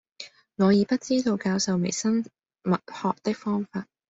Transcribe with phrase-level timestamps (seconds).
[0.55, 2.21] 我已不知道教授微生
[2.63, 3.85] 物學的方法，